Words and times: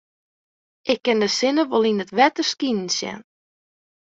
Ik 0.91 0.99
kin 1.05 1.21
de 1.23 1.29
sinne 1.37 1.63
wol 1.71 1.87
yn 1.89 2.03
it 2.03 2.11
wetter 2.17 2.45
skinen 2.51 2.89
sjen. 2.97 3.19